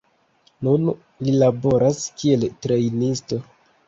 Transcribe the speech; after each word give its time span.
Nun 0.67 0.85
li 1.27 1.33
laboras 1.43 1.99
kiel 2.21 2.47
trejnisto. 2.65 3.39